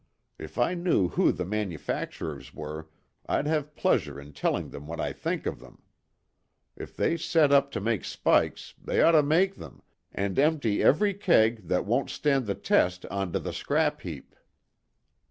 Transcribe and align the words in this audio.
If 0.39 0.57
I 0.57 0.73
knew 0.73 1.09
who 1.09 1.31
the 1.31 1.45
manufacturers 1.45 2.55
were, 2.55 2.89
I'd 3.27 3.45
have 3.45 3.75
pleasure 3.75 4.19
in 4.19 4.33
telling 4.33 4.71
them 4.71 4.87
what 4.87 4.99
I 4.99 5.13
think 5.13 5.45
of 5.45 5.59
them. 5.59 5.83
If 6.75 6.95
they 6.97 7.17
set 7.17 7.51
up 7.51 7.69
to 7.73 7.79
make 7.79 8.03
spikes, 8.03 8.73
they 8.83 8.99
ought 8.99 9.11
to 9.11 9.21
make 9.21 9.57
them, 9.57 9.83
and 10.11 10.39
empty 10.39 10.81
every 10.81 11.13
keg 11.13 11.67
that 11.67 11.85
won't 11.85 12.09
stand 12.09 12.47
the 12.47 12.55
test 12.55 13.05
on 13.11 13.31
to 13.33 13.39
the 13.39 13.53
scrap 13.53 14.01
heap." 14.01 14.33